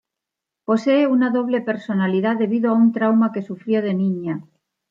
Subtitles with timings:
[0.65, 4.41] Posee una doble personalidad debido a un trauma que sufrió de niña.